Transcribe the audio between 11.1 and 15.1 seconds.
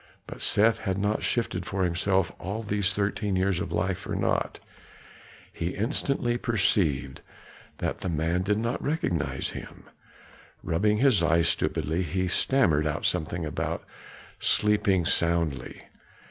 eyes stupidly, he stammered out something about sleeping